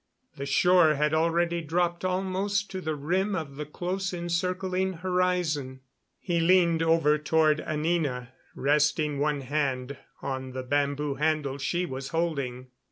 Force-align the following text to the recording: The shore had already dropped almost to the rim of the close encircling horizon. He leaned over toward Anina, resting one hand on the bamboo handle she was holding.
The 0.35 0.47
shore 0.47 0.95
had 0.95 1.13
already 1.13 1.61
dropped 1.61 2.03
almost 2.03 2.71
to 2.71 2.81
the 2.81 2.95
rim 2.95 3.35
of 3.35 3.55
the 3.55 3.67
close 3.67 4.15
encircling 4.15 4.93
horizon. 4.93 5.81
He 6.17 6.39
leaned 6.39 6.81
over 6.81 7.19
toward 7.19 7.61
Anina, 7.61 8.33
resting 8.55 9.19
one 9.19 9.41
hand 9.41 9.97
on 10.23 10.53
the 10.53 10.63
bamboo 10.63 11.13
handle 11.19 11.59
she 11.59 11.85
was 11.85 12.07
holding. 12.07 12.69